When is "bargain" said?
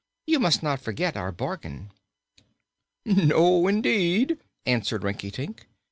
1.31-1.91